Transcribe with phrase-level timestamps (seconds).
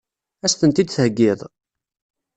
[0.45, 1.39] Ad as-tent-id-theggiḍ?